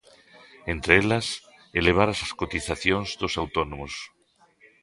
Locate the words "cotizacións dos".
2.39-3.33